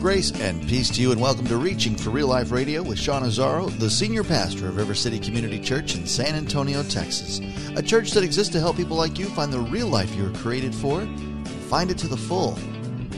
[0.00, 3.24] Grace and peace to you, and welcome to Reaching for Real Life Radio with Sean
[3.24, 7.40] Azzaro, the senior pastor of River City Community Church in San Antonio, Texas.
[7.74, 10.38] A church that exists to help people like you find the real life you were
[10.38, 12.56] created for and find it to the full.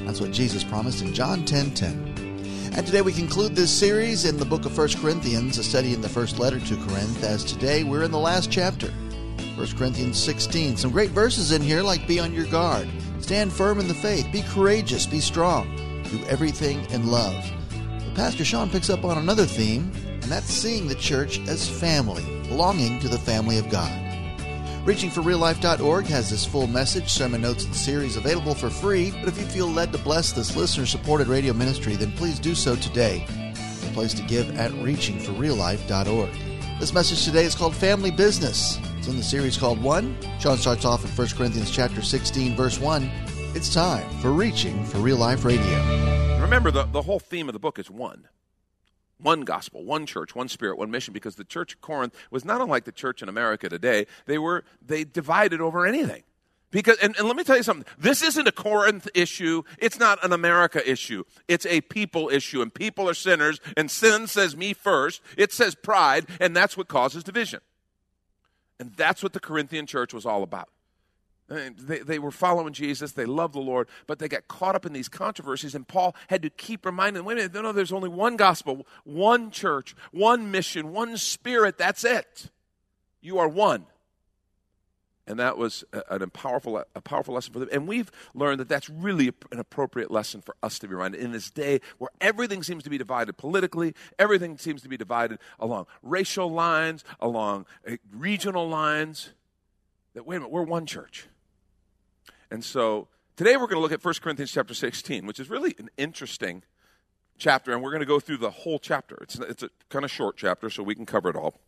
[0.07, 2.73] That's what Jesus promised in John 10 10.
[2.75, 6.01] And today we conclude this series in the book of 1 Corinthians, a study in
[6.01, 8.89] the first letter to Corinth, as today we're in the last chapter,
[9.57, 10.79] 1 Corinthians 16.
[10.79, 12.89] Some great verses in here like be on your guard,
[13.19, 17.45] stand firm in the faith, be courageous, be strong do everything in love.
[17.71, 22.25] But Pastor Sean picks up on another theme, and that's seeing the church as family,
[22.49, 23.91] belonging to the family of God.
[24.85, 29.11] ReachingForRealLife.org has this full message, sermon notes, and series available for free.
[29.11, 32.55] But if you feel led to bless this listener supported radio ministry, then please do
[32.55, 33.27] so today.
[33.83, 36.31] The place to give at ReachingForRealLife.org.
[36.81, 38.79] This message today is called Family Business.
[38.97, 40.17] It's in the series called One.
[40.41, 43.30] Sean starts off in 1 Corinthians chapter 16, verse 1.
[43.53, 46.39] It's time for Reaching for Real Life Radio.
[46.41, 48.29] Remember, the, the whole theme of the book is one.
[49.19, 52.61] One gospel, one church, one spirit, one mission, because the church of Corinth was not
[52.61, 54.07] unlike the church in America today.
[54.27, 56.23] They were they divided over anything.
[56.71, 60.25] Because and, and let me tell you something, this isn't a Corinth issue, it's not
[60.25, 61.25] an America issue.
[61.49, 65.75] It's a people issue, and people are sinners, and sin says me first, it says
[65.75, 67.61] pride, and that's what causes division.
[68.79, 70.69] And that's what the Corinthian church was all about.
[71.51, 74.93] They, they were following Jesus, they loved the Lord, but they got caught up in
[74.93, 77.93] these controversies, and Paul had to keep reminding them wait a minute, no, no, there's
[77.93, 82.51] only one gospel, one church, one mission, one spirit, that's it.
[83.21, 83.87] You are one.
[85.27, 87.69] And that was a, a, powerful, a powerful lesson for them.
[87.73, 91.33] And we've learned that that's really an appropriate lesson for us to be reminded in
[91.33, 95.87] this day where everything seems to be divided politically, everything seems to be divided along
[96.03, 99.31] racial lines, along uh, regional lines.
[100.15, 101.29] That, wait a minute, we're one church.
[102.51, 105.75] And so today we're going to look at 1 Corinthians chapter 16, which is really
[105.79, 106.63] an interesting
[107.39, 109.17] chapter, and we're going to go through the whole chapter.
[109.23, 111.61] It's, it's a kind of short chapter, so we can cover it all.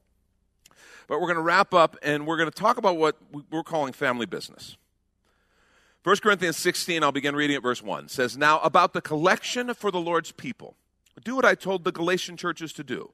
[1.06, 3.16] But we're going to wrap up, and we're going to talk about what
[3.50, 4.76] we're calling family business.
[6.04, 9.92] 1 Corinthians 16, I'll begin reading at verse 1, says, Now about the collection for
[9.92, 10.74] the Lord's people,
[11.22, 13.12] do what I told the Galatian churches to do.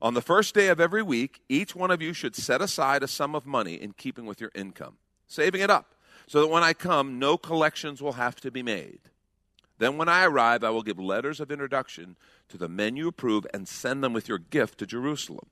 [0.00, 3.08] On the first day of every week, each one of you should set aside a
[3.08, 5.94] sum of money in keeping with your income, saving it up
[6.26, 9.00] so that when I come, no collections will have to be made.
[9.78, 12.16] Then, when I arrive, I will give letters of introduction
[12.48, 15.48] to the men you approve and send them with your gift to Jerusalem.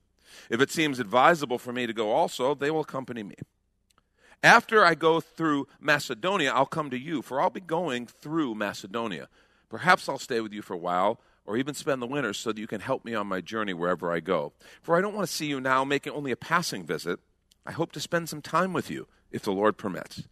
[0.49, 3.35] If it seems advisable for me to go also, they will accompany me.
[4.43, 9.27] After I go through Macedonia, I'll come to you, for I'll be going through Macedonia.
[9.69, 12.59] Perhaps I'll stay with you for a while, or even spend the winter so that
[12.59, 14.53] you can help me on my journey wherever I go.
[14.81, 17.19] For I don't want to see you now making only a passing visit.
[17.65, 20.23] I hope to spend some time with you, if the Lord permits.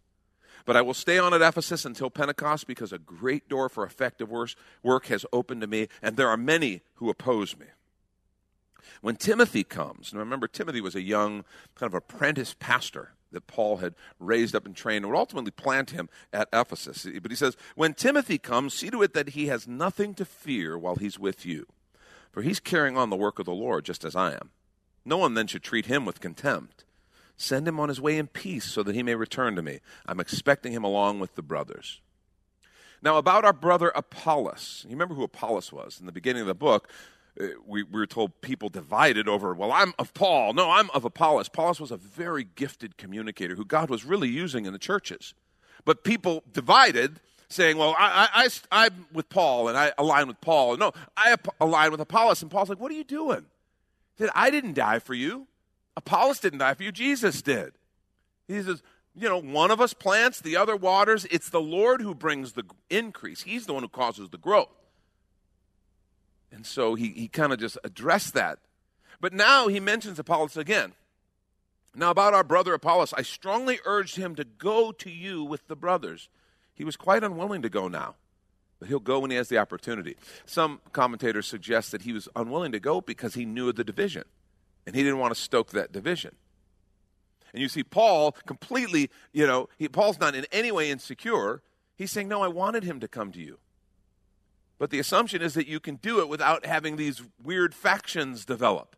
[0.64, 4.30] But I will stay on at Ephesus until Pentecost because a great door for effective
[4.30, 7.66] work has opened to me, and there are many who oppose me.
[9.00, 11.44] When Timothy comes, and remember, Timothy was a young,
[11.74, 15.90] kind of apprentice pastor that Paul had raised up and trained and would ultimately plant
[15.90, 17.06] him at Ephesus.
[17.22, 20.76] But he says, When Timothy comes, see to it that he has nothing to fear
[20.76, 21.66] while he's with you,
[22.32, 24.50] for he's carrying on the work of the Lord just as I am.
[25.04, 26.84] No one then should treat him with contempt.
[27.40, 29.80] Send him on his way in peace so that he may return to me.
[30.04, 32.02] I'm expecting him along with the brothers.
[33.00, 34.84] Now, about our brother Apollos.
[34.86, 35.98] You remember who Apollos was?
[35.98, 36.90] In the beginning of the book,
[37.40, 40.52] uh, we, we were told people divided over, well, I'm of Paul.
[40.52, 41.48] No, I'm of Apollos.
[41.48, 45.32] Apollos was a very gifted communicator who God was really using in the churches.
[45.86, 50.76] But people divided, saying, well, I, I, I'm with Paul and I align with Paul.
[50.76, 52.42] No, I align with Apollos.
[52.42, 53.46] And Paul's like, what are you doing?
[54.16, 55.46] He said, I didn't die for you.
[56.00, 57.72] Apollos didn't die for you, Jesus did.
[58.48, 58.82] He says,
[59.14, 61.26] you know, one of us plants, the other waters.
[61.30, 64.74] It's the Lord who brings the increase, He's the one who causes the growth.
[66.50, 68.58] And so he, he kind of just addressed that.
[69.20, 70.94] But now he mentions Apollos again.
[71.94, 75.76] Now, about our brother Apollos, I strongly urged him to go to you with the
[75.76, 76.28] brothers.
[76.74, 78.14] He was quite unwilling to go now,
[78.78, 80.16] but he'll go when he has the opportunity.
[80.46, 84.24] Some commentators suggest that he was unwilling to go because he knew of the division
[84.86, 86.34] and he didn't want to stoke that division.
[87.52, 91.62] And you see, Paul completely, you know, he, Paul's not in any way insecure.
[91.96, 93.58] He's saying, No, I wanted him to come to you.
[94.80, 98.96] But the assumption is that you can do it without having these weird factions develop.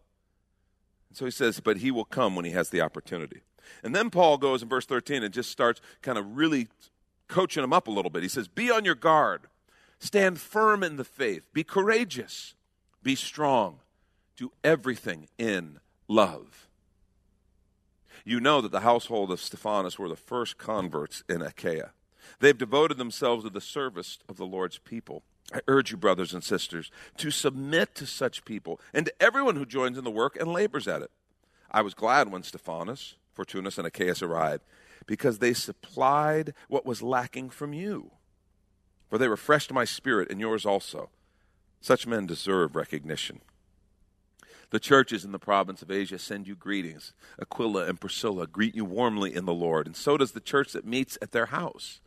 [1.10, 3.42] And So he says, but he will come when he has the opportunity.
[3.82, 6.68] And then Paul goes in verse 13 and just starts kind of really
[7.26, 8.22] coaching him up a little bit.
[8.22, 9.48] He says, Be on your guard,
[9.98, 12.54] stand firm in the faith, be courageous,
[13.02, 13.80] be strong,
[14.42, 15.78] do everything in
[16.08, 16.66] love.
[18.24, 21.92] You know that the household of Stephanas were the first converts in Achaia.
[22.40, 25.22] They've devoted themselves to the service of the Lord's people.
[25.52, 29.64] I urge you, brothers and sisters, to submit to such people and to everyone who
[29.64, 31.10] joins in the work and labors at it.
[31.70, 34.64] I was glad when Stephanas, Fortunatus, and Achaicus arrived,
[35.06, 38.10] because they supplied what was lacking from you.
[39.08, 41.10] For they refreshed my spirit and yours also.
[41.80, 43.40] Such men deserve recognition.
[44.72, 47.12] The churches in the province of Asia send you greetings.
[47.38, 50.86] Aquila and Priscilla greet you warmly in the Lord, and so does the church that
[50.86, 52.00] meets at their house.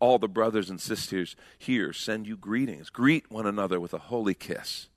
[0.00, 2.90] All the brothers and sisters here send you greetings.
[2.90, 4.88] Greet one another with a holy kiss.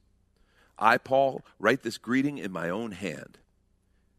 [0.79, 3.37] I, Paul, write this greeting in my own hand.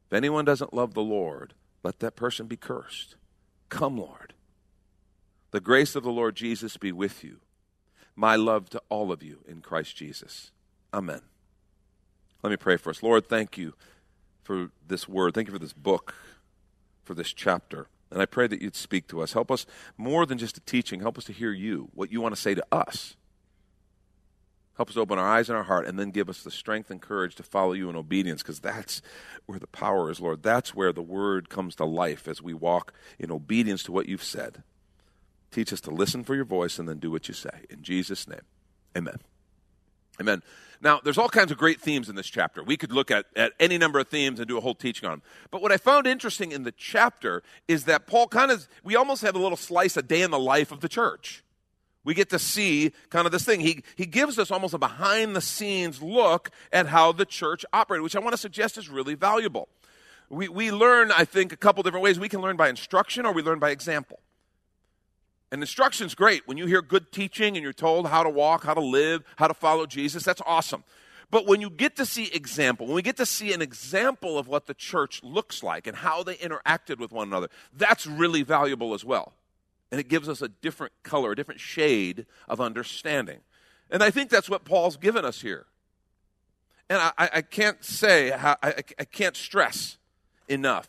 [0.06, 3.16] If anyone doesn't love the Lord, let that person be cursed.
[3.70, 4.34] Come, Lord.
[5.50, 7.38] The grace of the Lord Jesus be with you.
[8.14, 10.52] My love to all of you in Christ Jesus.
[10.92, 11.22] Amen.
[12.44, 13.02] Let me pray for us.
[13.02, 13.72] Lord, thank you
[14.42, 15.32] for this word.
[15.32, 16.14] Thank you for this book,
[17.02, 17.88] for this chapter.
[18.10, 19.32] And I pray that you'd speak to us.
[19.32, 19.64] Help us
[19.96, 21.00] more than just a teaching.
[21.00, 23.16] Help us to hear you, what you want to say to us.
[24.76, 27.00] Help us open our eyes and our heart, and then give us the strength and
[27.00, 29.00] courage to follow you in obedience, because that's
[29.46, 30.42] where the power is, Lord.
[30.42, 34.22] That's where the word comes to life as we walk in obedience to what you've
[34.22, 34.64] said.
[35.50, 37.64] Teach us to listen for your voice and then do what you say.
[37.70, 38.42] In Jesus' name,
[38.94, 39.20] amen.
[40.20, 40.42] Amen.
[40.80, 42.62] Now, there's all kinds of great themes in this chapter.
[42.62, 45.12] We could look at, at any number of themes and do a whole teaching on
[45.12, 45.22] them.
[45.50, 49.22] But what I found interesting in the chapter is that Paul kind of, we almost
[49.22, 51.42] have a little slice a day in the life of the church.
[52.04, 53.60] We get to see kind of this thing.
[53.60, 58.02] He, he gives us almost a behind the scenes look at how the church operated,
[58.02, 59.68] which I want to suggest is really valuable.
[60.28, 62.18] We, we learn, I think, a couple different ways.
[62.18, 64.20] We can learn by instruction or we learn by example.
[65.54, 66.48] And instruction's great.
[66.48, 69.46] When you hear good teaching and you're told how to walk, how to live, how
[69.46, 70.82] to follow Jesus, that's awesome.
[71.30, 74.48] But when you get to see example, when we get to see an example of
[74.48, 78.94] what the church looks like and how they interacted with one another, that's really valuable
[78.94, 79.32] as well.
[79.92, 83.38] And it gives us a different color, a different shade of understanding.
[83.92, 85.66] And I think that's what Paul's given us here.
[86.90, 89.98] And I, I can't say, I, I can't stress
[90.48, 90.88] enough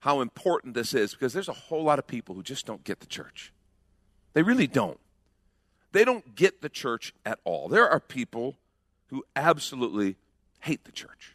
[0.00, 2.98] how important this is because there's a whole lot of people who just don't get
[2.98, 3.52] the church.
[4.32, 4.98] They really don't.
[5.92, 7.68] They don't get the church at all.
[7.68, 8.56] There are people
[9.06, 10.16] who absolutely
[10.60, 11.34] hate the church.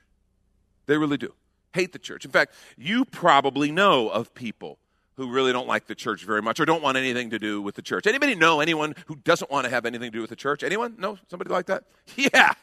[0.86, 1.34] They really do.
[1.74, 2.24] Hate the church.
[2.24, 4.78] In fact, you probably know of people
[5.16, 7.76] who really don't like the church very much or don't want anything to do with
[7.76, 8.08] the church.
[8.08, 10.64] Anybody know anyone who doesn't want to have anything to do with the church?
[10.64, 10.96] Anyone?
[10.98, 11.18] No?
[11.30, 11.84] Somebody like that?
[12.16, 12.54] Yeah.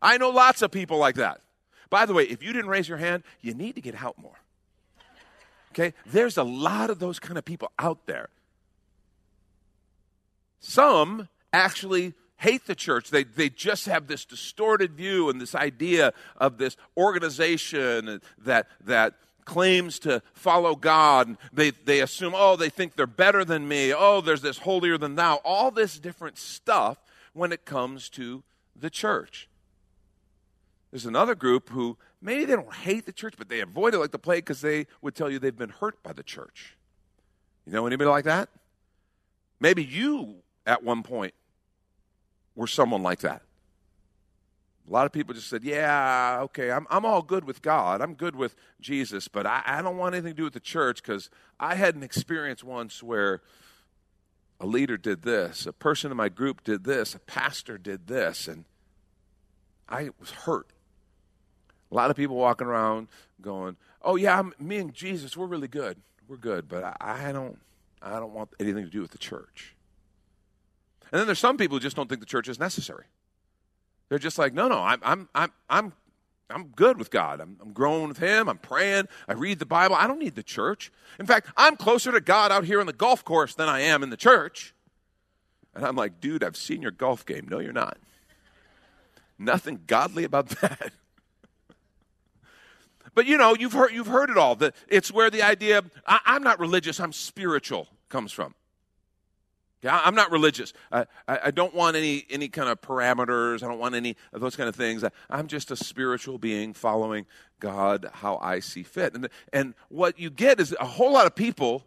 [0.00, 1.40] I know lots of people like that.
[1.90, 4.38] By the way, if you didn't raise your hand, you need to get out more.
[5.72, 5.92] Okay?
[6.06, 8.28] There's a lot of those kind of people out there.
[10.60, 13.10] Some actually hate the church.
[13.10, 19.14] They, they just have this distorted view and this idea of this organization that, that
[19.44, 21.36] claims to follow God.
[21.52, 23.92] They, they assume, oh, they think they're better than me.
[23.92, 25.36] Oh, there's this holier than thou.
[25.44, 26.98] All this different stuff
[27.32, 28.44] when it comes to
[28.76, 29.48] the church.
[30.90, 34.12] There's another group who maybe they don't hate the church, but they avoid it like
[34.12, 36.76] the plague because they would tell you they've been hurt by the church.
[37.66, 38.48] You know anybody like that?
[39.60, 40.36] Maybe you
[40.68, 41.34] at one point
[42.54, 43.42] were someone like that.
[44.86, 48.00] A lot of people just said, Yeah, okay, I'm, I'm all good with God.
[48.00, 51.02] I'm good with Jesus, but I, I don't want anything to do with the church
[51.02, 53.40] because I had an experience once where
[54.60, 58.48] a leader did this, a person in my group did this, a pastor did this,
[58.48, 58.64] and
[59.88, 60.68] I was hurt.
[61.90, 63.08] A lot of people walking around
[63.40, 65.98] going, "Oh yeah, I'm, me and Jesus, we're really good.
[66.26, 67.58] We're good, but I, I don't,
[68.02, 69.74] I don't want anything to do with the church."
[71.10, 73.04] And then there's some people who just don't think the church is necessary.
[74.08, 75.92] They're just like, no, no, I'm, I'm, I'm, I'm,
[76.50, 77.40] I'm good with God.
[77.40, 78.48] I'm, I'm growing with Him.
[78.48, 79.06] I'm praying.
[79.28, 79.96] I read the Bible.
[79.96, 80.90] I don't need the church.
[81.18, 84.02] In fact, I'm closer to God out here on the golf course than I am
[84.02, 84.74] in the church.
[85.74, 87.46] And I'm like, dude, I've seen your golf game.
[87.50, 87.98] No, you're not.
[89.38, 90.92] Nothing godly about that.
[93.14, 94.56] but you know, you've heard, you've heard it all.
[94.56, 98.54] The, it's where the idea, I, I'm not religious, I'm spiritual, comes from.
[99.84, 100.72] I'm not religious.
[100.90, 103.62] I, I, don't want any, any kind of parameters.
[103.62, 105.04] I don't want any of those kind of things.
[105.30, 107.26] I'm just a spiritual being following
[107.60, 109.14] God how I see fit.
[109.14, 111.86] And, and what you get is a whole lot of people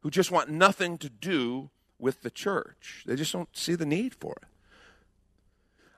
[0.00, 1.68] who just want nothing to do
[1.98, 3.02] with the church.
[3.06, 4.48] They just don't see the need for it.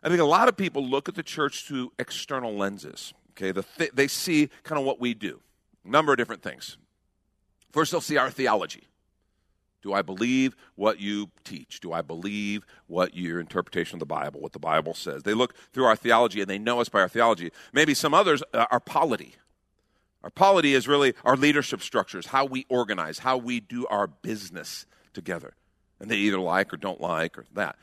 [0.02, 3.12] I think a lot of people look at the church through external lenses.
[3.32, 5.40] Okay, the th- they see kind of what we do,
[5.84, 6.78] a number of different things.
[7.70, 8.88] First, they'll see our theology.
[9.82, 11.80] Do I believe what you teach?
[11.80, 15.22] Do I believe what your interpretation of the Bible, what the Bible says?
[15.22, 17.50] They look through our theology and they know us by our theology.
[17.72, 19.36] Maybe some others uh, are polity.
[20.22, 24.84] Our polity is really our leadership structures, how we organize, how we do our business
[25.14, 25.54] together.
[25.98, 27.76] And they either like or don't like or that.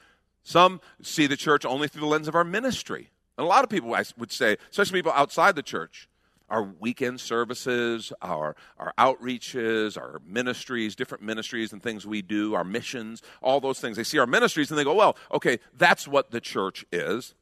[0.44, 3.10] Some see the church only through the lens of our ministry.
[3.38, 6.08] And a lot of people I would say, especially people outside the church,
[6.50, 12.64] our weekend services, our, our outreaches, our ministries, different ministries and things we do, our
[12.64, 13.98] missions, all those things.
[13.98, 17.34] They see our ministries and they go, well, okay, that's what the church is.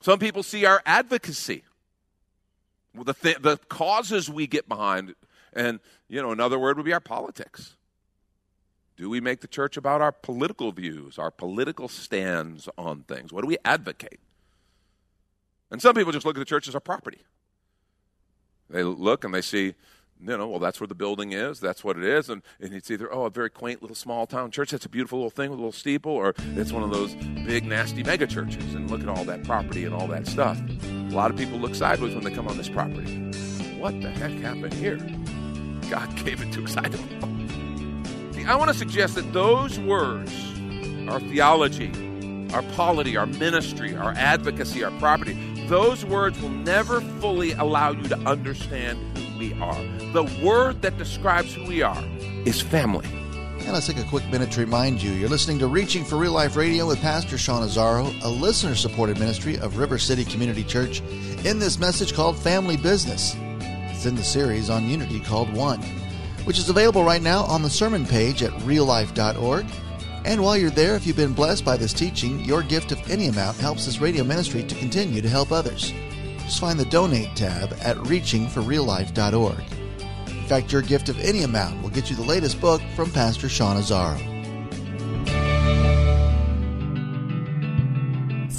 [0.00, 1.62] Some people see our advocacy,
[2.94, 5.14] the, th- the causes we get behind.
[5.52, 5.78] And,
[6.08, 7.76] you know, another word would be our politics.
[8.96, 13.32] Do we make the church about our political views, our political stands on things?
[13.32, 14.20] What do we advocate?
[15.70, 17.18] And some people just look at the church as our property.
[18.72, 19.74] They look and they see,
[20.24, 21.60] you know, well, that's where the building is.
[21.60, 22.30] That's what it is.
[22.30, 24.70] And, and it's either, oh, a very quaint little small town church.
[24.70, 27.64] That's a beautiful little thing with a little steeple, or it's one of those big,
[27.66, 28.74] nasty mega churches.
[28.74, 30.58] And look at all that property and all that stuff.
[30.84, 33.30] A lot of people look sideways when they come on this property.
[33.78, 34.96] What the heck happened here?
[35.90, 36.76] God gave it to us.
[36.76, 38.32] I don't know.
[38.32, 40.32] See, I want to suggest that those words,
[41.08, 41.92] our theology,
[42.54, 45.34] our polity, our ministry, our advocacy, our property,
[45.68, 49.82] those words will never fully allow you to understand who we are.
[50.12, 52.04] The word that describes who we are
[52.44, 53.06] is family.
[53.64, 56.32] And let's take a quick minute to remind you you're listening to Reaching for Real
[56.32, 61.00] Life Radio with Pastor Sean Azzaro, a listener supported ministry of River City Community Church,
[61.44, 63.36] in this message called Family Business.
[63.90, 65.80] It's in the series on unity called One,
[66.44, 69.66] which is available right now on the sermon page at reallife.org
[70.24, 73.26] and while you're there, if you've been blessed by this teaching, your gift of any
[73.26, 75.92] amount helps this radio ministry to continue to help others.
[76.38, 79.64] Just find the Donate tab at reachingforreallife.org.
[80.28, 83.48] In fact, your gift of any amount will get you the latest book from Pastor
[83.48, 84.31] Sean Azzaro.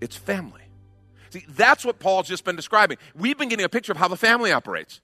[0.00, 0.62] It's family.
[1.30, 2.98] See, that's what Paul's just been describing.
[3.14, 5.00] We've been getting a picture of how the family operates.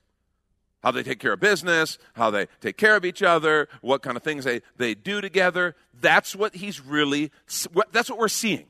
[0.81, 4.17] How they take care of business, how they take care of each other, what kind
[4.17, 5.75] of things they, they do together.
[6.01, 7.31] That's what he's really,
[7.91, 8.65] that's what we're seeing.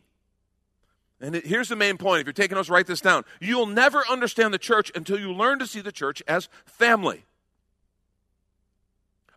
[1.20, 2.22] And here's the main point.
[2.22, 3.24] If you're taking notes, write this down.
[3.40, 7.26] You'll never understand the church until you learn to see the church as family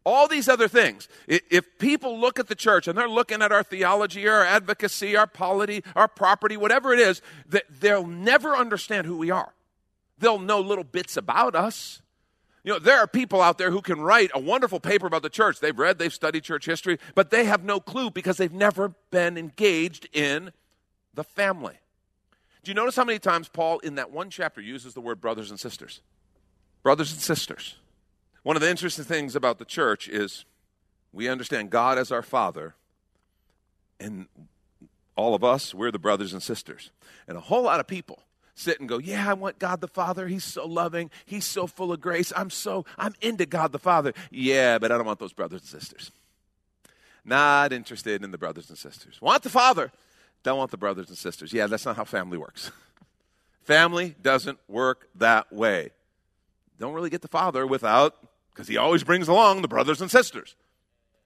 [0.07, 1.09] all these other things.
[1.27, 5.27] If people look at the church and they're looking at our theology, our advocacy, our
[5.27, 7.21] polity, our property, whatever it is,
[7.81, 9.53] they'll never understand who we are.
[10.19, 12.01] They'll know little bits about us.
[12.63, 15.29] You know, there are people out there who can write a wonderful paper about the
[15.29, 15.59] church.
[15.59, 19.37] They've read, they've studied church history, but they have no clue because they've never been
[19.37, 20.53] engaged in
[21.15, 21.75] the family.
[22.63, 25.51] Do you notice how many times Paul, in that one chapter, uses the word brothers
[25.51, 26.01] and sisters?
[26.83, 27.77] Brothers and sisters.
[28.47, 30.45] One of the interesting things about the church is
[31.13, 32.77] we understand God as our Father,
[33.99, 34.29] and
[35.17, 36.93] all of us, we're the brothers and sisters.
[37.27, 38.21] And a whole lot of people
[38.55, 40.29] sit and go, Yeah, I want God the Father.
[40.29, 41.11] He's so loving.
[41.25, 42.33] He's so full of grace.
[42.37, 44.13] I'm so, I'm into God the Father.
[44.31, 46.13] Yeah, but I don't want those brothers and sisters.
[47.25, 49.21] Not interested in the brothers and sisters.
[49.21, 49.91] Want the Father,
[50.45, 51.53] don't want the brothers and sisters.
[51.53, 52.71] Yeah, that's not how family works.
[53.65, 55.91] family doesn't work that way.
[56.79, 58.15] Don't really get the Father without
[58.57, 60.57] because he always brings along the brothers and sisters.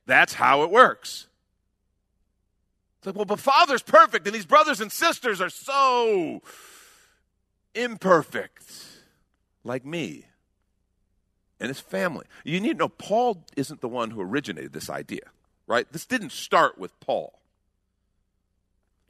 [0.04, 1.28] That's how it works.
[2.99, 6.42] It's like, well, but Father's perfect, and these brothers and sisters are so
[7.72, 8.64] imperfect,
[9.62, 10.26] like me
[11.60, 12.26] and his family.
[12.42, 15.30] You need to know Paul isn't the one who originated this idea,
[15.68, 15.90] right?
[15.92, 17.39] This didn't start with Paul.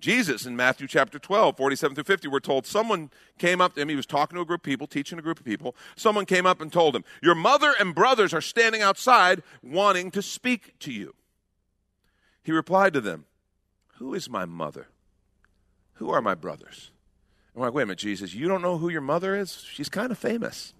[0.00, 3.88] Jesus in Matthew chapter 12, 47 through 50, we're told someone came up to him.
[3.88, 5.76] He was talking to a group of people, teaching a group of people.
[5.96, 10.22] Someone came up and told him, Your mother and brothers are standing outside wanting to
[10.22, 11.14] speak to you.
[12.42, 13.26] He replied to them,
[13.98, 14.88] Who is my mother?
[15.94, 16.90] Who are my brothers?
[17.54, 19.64] I'm like, Wait a minute, Jesus, you don't know who your mother is?
[19.70, 20.72] She's kind of famous.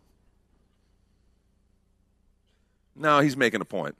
[2.97, 3.97] Now he's making a point.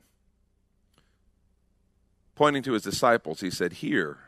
[2.35, 4.19] Pointing to his disciples, he said, Here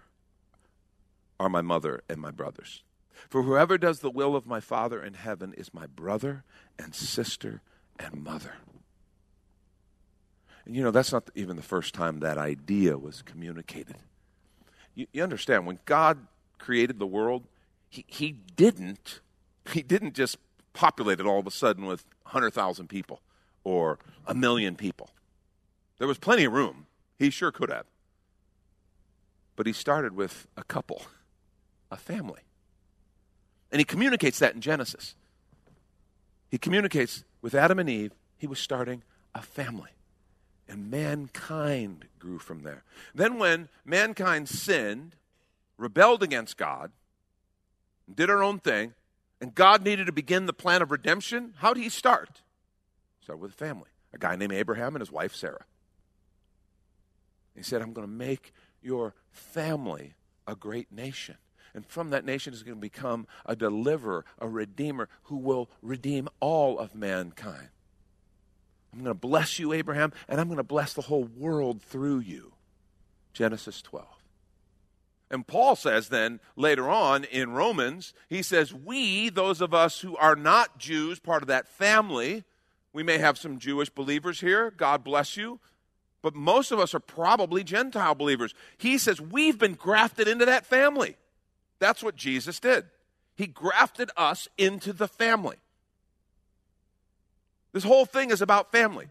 [1.39, 2.83] are my mother and my brothers.
[3.29, 6.45] For whoever does the will of my Father in heaven is my brother
[6.79, 7.62] and sister
[7.99, 8.55] and mother.
[10.65, 13.97] And you know, that's not even the first time that idea was communicated.
[14.95, 16.27] You, you understand, when God
[16.59, 17.47] created the world,
[17.89, 19.21] he, he didn't
[19.71, 20.39] he didn't just
[20.73, 23.21] populate it all of a sudden with 100,000 people
[23.65, 25.11] or a million people.
[25.99, 26.87] There was plenty of room.
[27.19, 27.87] He sure could have.
[29.55, 31.03] But he started with a couple
[31.93, 32.41] a family.
[33.71, 35.15] And he communicates that in Genesis.
[36.51, 39.03] He communicates with Adam and Eve, he was starting
[39.35, 39.91] a family.
[40.67, 42.83] And mankind grew from there.
[43.15, 45.17] Then, when mankind sinned,
[45.77, 46.93] rebelled against God,
[48.13, 48.95] did our own thing,
[49.41, 52.41] and God needed to begin the plan of redemption, how did he start?
[53.23, 53.91] Start with a family.
[54.15, 55.65] A guy named Abraham and his wife Sarah.
[57.55, 60.15] He said, I'm going to make your family
[60.47, 61.37] a great nation.
[61.75, 66.29] And from that nation is going to become a deliverer, a redeemer who will redeem
[66.41, 67.69] all of mankind.
[68.93, 72.21] I'm going to bless you, Abraham, and I'm going to bless the whole world through
[72.21, 72.52] you.
[73.33, 74.07] Genesis 12.
[75.31, 80.14] And Paul says then later on in Romans, he says, We, those of us who
[80.19, 82.45] are not Jews, part of that family,
[82.93, 84.71] we may have some Jewish believers here.
[84.71, 85.59] God bless you.
[86.21, 88.55] But most of us are probably Gentile believers.
[88.76, 91.17] He says, We've been grafted into that family.
[91.83, 92.85] That's what Jesus did.
[93.35, 95.57] He grafted us into the family.
[97.73, 99.09] This whole thing is about family.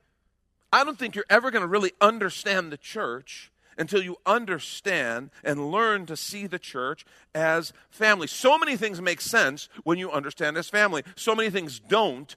[0.72, 5.70] I don't think you're ever going to really understand the church until you understand and
[5.70, 7.06] learn to see the church
[7.36, 8.28] as family.
[8.28, 12.34] So many things make sense when you understand as family, so many things don't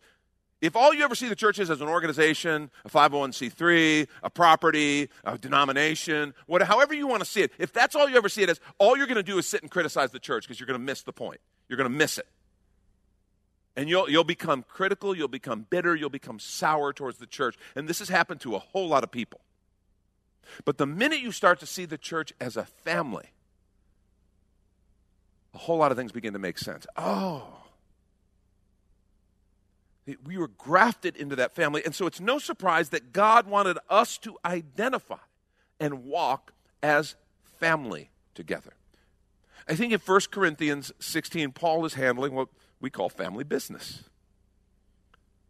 [0.64, 5.10] if all you ever see the church is as an organization, a 501c3, a property,
[5.22, 8.42] a denomination, whatever, however you want to see it, if that's all you ever see
[8.42, 10.66] it as, all you're going to do is sit and criticize the church because you're
[10.66, 11.40] going to miss the point.
[11.68, 12.26] You're going to miss it.
[13.76, 17.56] And you'll, you'll become critical, you'll become bitter, you'll become sour towards the church.
[17.76, 19.40] And this has happened to a whole lot of people.
[20.64, 23.32] But the minute you start to see the church as a family,
[25.52, 26.86] a whole lot of things begin to make sense.
[26.96, 27.63] Oh,
[30.24, 31.82] we were grafted into that family.
[31.84, 35.16] And so it's no surprise that God wanted us to identify
[35.80, 37.14] and walk as
[37.58, 38.74] family together.
[39.68, 42.48] I think in 1 Corinthians 16, Paul is handling what
[42.80, 44.04] we call family business.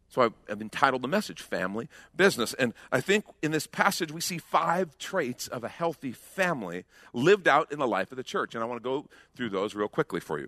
[0.07, 2.53] So I've entitled the message Family Business.
[2.53, 7.49] And I think in this passage we see five traits of a healthy family lived
[7.49, 8.55] out in the life of the church.
[8.55, 10.47] And I want to go through those real quickly for you.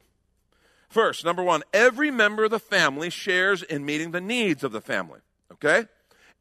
[0.89, 4.81] First, number one, every member of the family shares in meeting the needs of the
[4.81, 5.19] family.
[5.51, 5.85] Okay?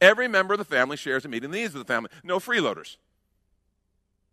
[0.00, 2.10] Every member of the family shares in meeting the needs of the family.
[2.22, 2.96] No freeloaders.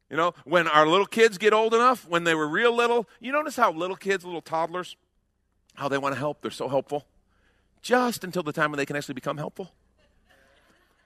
[0.09, 3.31] You know, when our little kids get old enough, when they were real little, you
[3.31, 4.95] notice how little kids, little toddlers,
[5.75, 6.41] how they want to help?
[6.41, 7.07] They're so helpful.
[7.81, 9.73] Just until the time when they can actually become helpful.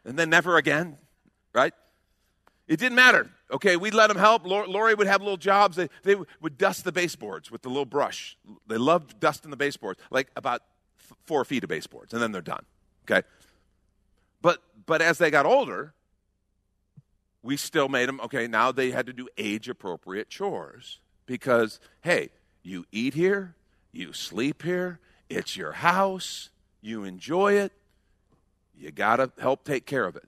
[0.03, 0.97] And then never again,
[1.53, 1.73] right?
[2.67, 3.29] It didn't matter.
[3.49, 4.45] Okay, we'd let them help.
[4.45, 5.77] Lori would have little jobs.
[5.77, 8.37] They, they would dust the baseboards with the little brush.
[8.67, 10.63] They loved dusting the baseboards, like about
[10.99, 12.65] f- four feet of baseboards, and then they're done.
[13.09, 13.25] Okay?
[14.41, 15.93] But, but as they got older,
[17.41, 22.29] we still made them, okay, now they had to do age appropriate chores because, hey,
[22.63, 23.55] you eat here,
[23.93, 24.99] you sleep here,
[25.29, 26.49] it's your house,
[26.81, 27.71] you enjoy it,
[28.77, 30.27] you got to help take care of it.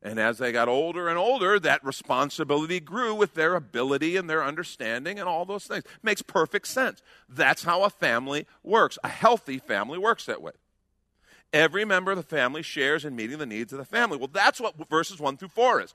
[0.00, 4.44] And as they got older and older, that responsibility grew with their ability and their
[4.44, 5.84] understanding and all those things.
[6.02, 7.02] Makes perfect sense.
[7.28, 8.96] That's how a family works.
[9.02, 10.52] A healthy family works that way.
[11.52, 14.18] Every member of the family shares in meeting the needs of the family.
[14.18, 15.94] Well, that's what verses 1 through 4 is.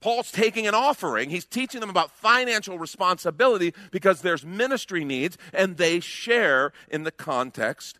[0.00, 1.30] Paul's taking an offering.
[1.30, 7.10] He's teaching them about financial responsibility because there's ministry needs, and they share in the
[7.10, 7.98] context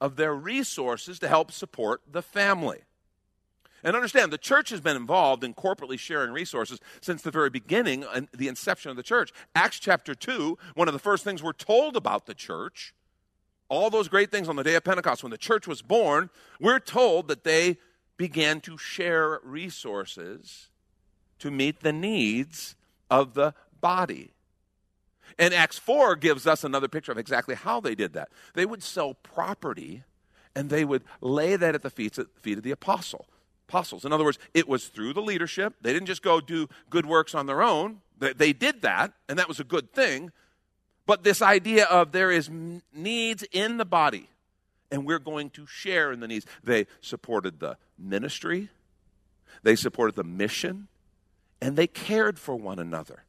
[0.00, 2.80] of their resources to help support the family.
[3.84, 8.04] And understand, the church has been involved in corporately sharing resources since the very beginning,
[8.14, 9.32] and the inception of the church.
[9.54, 12.94] Acts chapter 2, one of the first things we're told about the church,
[13.68, 16.78] all those great things on the day of Pentecost, when the church was born, we're
[16.78, 17.78] told that they
[18.16, 20.68] began to share resources
[21.38, 22.76] to meet the needs
[23.10, 24.30] of the body.
[25.38, 28.28] And Acts 4 gives us another picture of exactly how they did that.
[28.54, 30.04] They would sell property
[30.54, 33.26] and they would lay that at the feet, of the apostle,
[33.72, 34.04] apostles.
[34.04, 35.74] In other words, it was through the leadership.
[35.80, 38.02] They didn't just go do good works on their own.
[38.18, 40.30] They, they did that, and that was a good thing.
[41.06, 42.50] But this idea of there is
[42.92, 44.28] needs in the body,
[44.90, 46.44] and we're going to share in the needs.
[46.62, 48.68] They supported the ministry,
[49.62, 50.88] they supported the mission,
[51.60, 53.24] and they cared for one another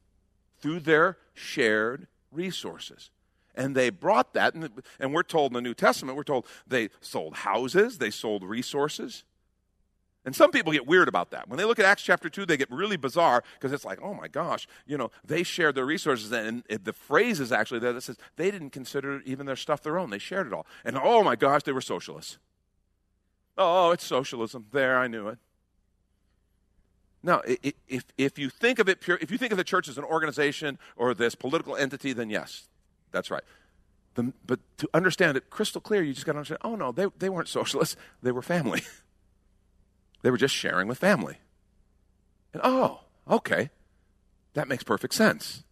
[0.60, 3.10] through their shared resources.
[3.54, 6.90] And they brought that, and, and we're told in the New Testament, we're told they
[7.00, 9.24] sold houses, they sold resources.
[10.24, 11.48] And some people get weird about that.
[11.48, 14.14] When they look at Acts chapter 2, they get really bizarre because it's like, oh
[14.14, 16.32] my gosh, you know, they shared their resources.
[16.32, 19.98] And the phrase is actually there that says they didn't consider even their stuff their
[19.98, 20.10] own.
[20.10, 20.66] They shared it all.
[20.84, 22.38] And oh my gosh, they were socialists.
[23.58, 24.66] Oh, it's socialism.
[24.72, 25.38] There, I knew it.
[27.22, 29.96] Now, if, if you think of it pure, if you think of the church as
[29.96, 32.68] an organization or this political entity, then yes,
[33.12, 33.44] that's right.
[34.14, 37.06] The, but to understand it crystal clear, you just got to understand oh, no, they,
[37.18, 38.82] they weren't socialists, they were family.
[40.24, 41.36] they were just sharing with family.
[42.54, 43.68] And oh, okay,
[44.54, 45.64] that makes perfect sense.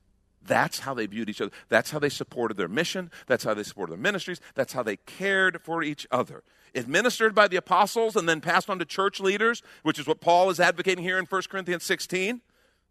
[0.44, 1.52] That's how they viewed each other.
[1.70, 3.10] That's how they supported their mission.
[3.26, 4.42] That's how they supported their ministries.
[4.54, 6.42] That's how they cared for each other.
[6.74, 10.50] Administered by the apostles and then passed on to church leaders, which is what Paul
[10.50, 12.42] is advocating here in 1 Corinthians 16,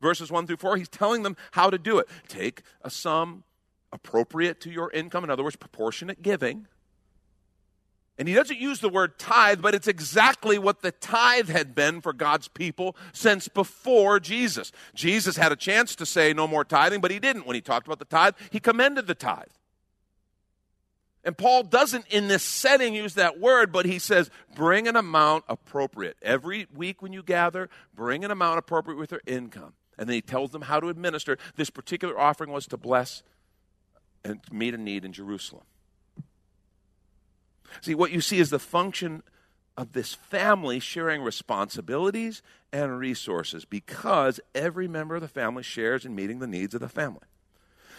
[0.02, 0.78] verses 1 through 4.
[0.78, 2.08] He's telling them how to do it.
[2.28, 3.44] Take a sum
[3.92, 6.66] appropriate to your income, in other words, proportionate giving
[8.18, 12.02] and he doesn't use the word tithe, but it's exactly what the tithe had been
[12.02, 14.72] for God's people since before Jesus.
[14.94, 17.48] Jesus had a chance to say no more tithing, but he didn't.
[17.48, 19.48] When he talked about the tithe, he commended the tithe.
[21.24, 25.46] And Paul doesn't in this setting use that word, but he says, bring an amount
[25.48, 26.18] appropriate.
[26.22, 29.74] Every week when you gather, bring an amount appropriate with your income.
[29.98, 31.38] And then he tells them how to administer.
[31.56, 33.22] This particular offering was to bless
[34.24, 35.64] and meet a need in Jerusalem.
[37.80, 39.24] See, what you see is the function
[39.78, 42.42] of this family sharing responsibilities
[42.74, 46.90] and resources because every member of the family shares in meeting the needs of the
[46.90, 47.22] family.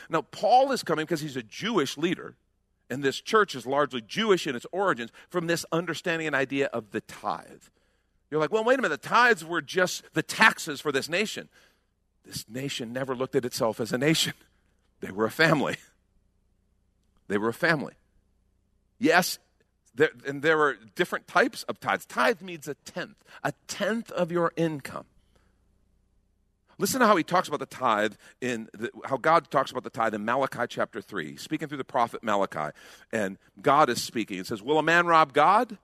[0.09, 2.37] Now, Paul is coming because he's a Jewish leader,
[2.91, 6.91] and this church is largely Jewish in its origins from this understanding and idea of
[6.91, 7.63] the tithe.
[8.31, 11.49] You're like, well, wait a minute, the tithes were just the taxes for this nation.
[12.25, 14.35] This nation never looked at itself as a nation,
[15.01, 15.77] they were a family.
[17.29, 17.95] They were a family.
[18.99, 19.39] Yes,
[19.95, 22.07] there, and there are different types of tithes.
[22.07, 25.05] Tithe means a tenth, a tenth of your income.
[26.79, 29.91] Listen to how he talks about the tithe in the, how God talks about the
[29.91, 32.75] tithe in Malachi chapter 3, speaking through the prophet Malachi.
[33.13, 34.39] And God is speaking.
[34.39, 35.79] It says, Will a man rob God?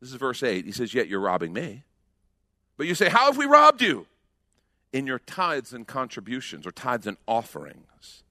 [0.00, 0.64] This is verse 8.
[0.64, 1.84] He says, Yet you're robbing me.
[2.76, 4.06] But you say, How have we robbed you?
[4.92, 8.24] In your tithes and contributions, or tithes and offerings.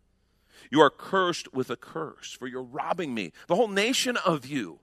[0.71, 4.79] You are cursed with a curse, for you're robbing me, the whole nation of you.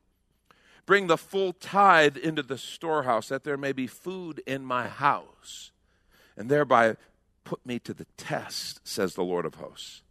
[0.86, 5.72] Bring the full tithe into the storehouse, that there may be food in my house,
[6.36, 6.96] and thereby
[7.44, 10.02] put me to the test, says the Lord of hosts.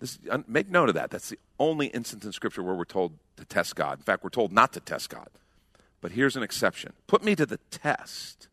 [0.00, 1.10] This, make note of that.
[1.10, 3.98] That's the only instance in Scripture where we're told to test God.
[3.98, 5.28] In fact, we're told not to test God.
[6.00, 8.48] But here's an exception put me to the test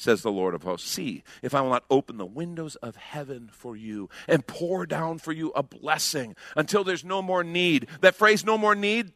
[0.00, 0.90] says the Lord of hosts.
[0.90, 5.18] See if I will not open the windows of heaven for you and pour down
[5.18, 7.86] for you a blessing until there's no more need.
[8.00, 9.12] That phrase, no more need,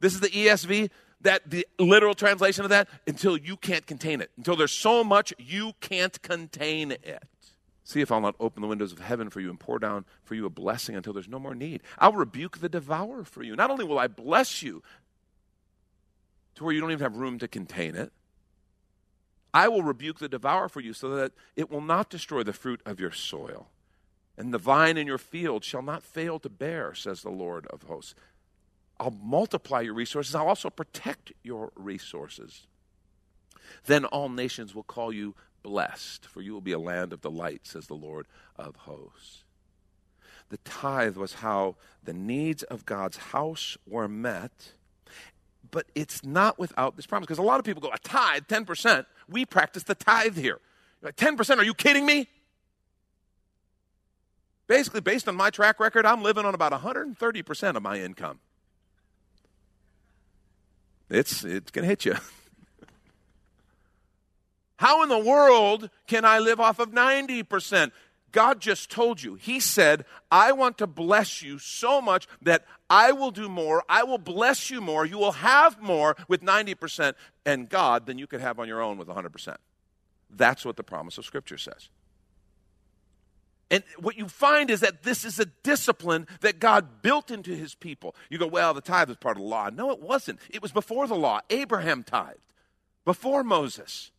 [0.00, 0.90] this is the ESV.
[1.22, 5.32] That the literal translation of that, until you can't contain it, until there's so much
[5.38, 7.22] you can't contain it.
[7.82, 10.34] See if I'll not open the windows of heaven for you and pour down for
[10.34, 11.82] you a blessing until there's no more need.
[11.98, 13.56] I'll rebuke the devourer for you.
[13.56, 14.82] Not only will I bless you
[16.56, 18.12] to where you don't even have room to contain it,
[19.54, 22.82] I will rebuke the devourer for you, so that it will not destroy the fruit
[22.84, 23.68] of your soil.
[24.36, 27.84] And the vine in your field shall not fail to bear, says the Lord of
[27.84, 28.16] hosts.
[28.98, 30.34] I'll multiply your resources.
[30.34, 32.66] I'll also protect your resources.
[33.86, 37.60] Then all nations will call you blessed, for you will be a land of delight,
[37.62, 39.44] says the Lord of hosts.
[40.48, 44.72] The tithe was how the needs of God's house were met
[45.74, 47.26] but it's not without this promise.
[47.26, 49.06] Because a lot of people go, a tithe, 10%.
[49.28, 50.60] We practice the tithe here.
[51.02, 52.28] Like, 10%, are you kidding me?
[54.68, 58.38] Basically, based on my track record, I'm living on about 130% of my income.
[61.10, 62.14] It's, it's going to hit you.
[64.76, 67.90] How in the world can I live off of 90%?
[68.34, 69.36] God just told you.
[69.36, 73.84] He said, I want to bless you so much that I will do more.
[73.88, 75.06] I will bless you more.
[75.06, 77.14] You will have more with 90%
[77.46, 79.56] and God than you could have on your own with 100%.
[80.28, 81.88] That's what the promise of Scripture says.
[83.70, 87.76] And what you find is that this is a discipline that God built into his
[87.76, 88.16] people.
[88.30, 89.70] You go, well, the tithe was part of the law.
[89.72, 90.40] No, it wasn't.
[90.50, 91.40] It was before the law.
[91.50, 92.40] Abraham tithed,
[93.04, 94.10] before Moses.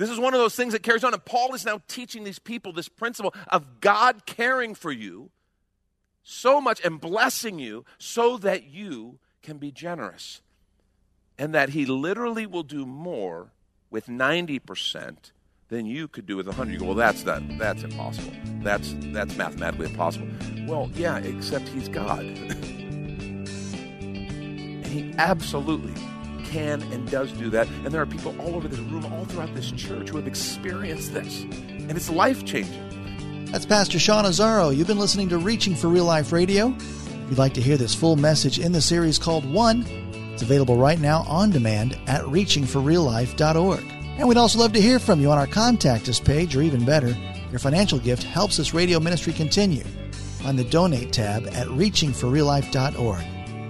[0.00, 1.12] This is one of those things that carries on.
[1.12, 5.28] And Paul is now teaching these people this principle of God caring for you
[6.22, 10.40] so much and blessing you so that you can be generous.
[11.38, 13.52] And that he literally will do more
[13.90, 15.32] with 90%
[15.68, 16.72] than you could do with 100.
[16.72, 18.32] You go, well, that's not, that's impossible.
[18.62, 20.28] That's, that's mathematically impossible.
[20.66, 22.20] Well, yeah, except he's God.
[24.00, 25.92] and he absolutely
[26.50, 27.68] can and does do that.
[27.84, 31.14] And there are people all over this room, all throughout this church, who have experienced
[31.14, 31.42] this.
[31.42, 33.46] And it's life changing.
[33.46, 34.76] That's Pastor Sean Azzaro.
[34.76, 36.68] You've been listening to Reaching for Real Life Radio.
[36.68, 39.84] If you'd like to hear this full message in the series called One,
[40.32, 43.84] it's available right now on demand at reachingforreallife.org.
[44.18, 46.84] And we'd also love to hear from you on our Contact Us page, or even
[46.84, 47.16] better,
[47.50, 49.84] your financial gift helps this radio ministry continue
[50.44, 53.39] on the Donate tab at reachingforreallife.org.